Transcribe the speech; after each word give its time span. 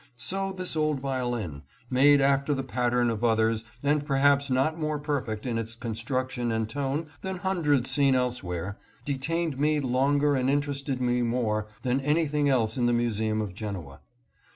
So 0.17 0.51
this 0.51 0.75
old 0.75 0.99
violin, 0.99 1.61
made 1.91 2.21
after 2.21 2.55
the 2.55 2.63
pattern 2.63 3.11
of 3.11 3.23
others 3.23 3.63
and 3.83 4.03
perhaps 4.03 4.49
not 4.49 4.79
more 4.79 4.97
perfect 4.97 5.45
in 5.45 5.59
its 5.59 5.75
construction 5.75 6.51
and 6.51 6.67
tone 6.67 7.05
than 7.21 7.37
hundreds 7.37 7.91
seen 7.91 8.15
else 8.15 8.41
where, 8.41 8.79
detained 9.05 9.59
me 9.59 9.79
longer 9.79 10.33
and 10.33 10.49
interested 10.49 11.01
me 11.01 11.21
more 11.21 11.67
than 11.83 12.01
anything 12.01 12.49
else 12.49 12.77
in 12.77 12.87
the 12.87 12.93
Museum 12.93 13.41
of 13.41 13.53
Genoa. 13.53 13.99